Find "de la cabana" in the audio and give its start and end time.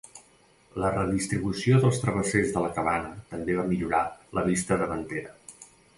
2.55-3.13